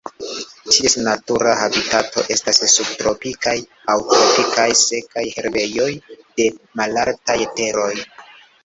[0.75, 3.55] Ties natura habitato estas subtropikaj
[3.95, 7.95] aŭ tropikaj sekaj herbejoj de malaltaj teroj.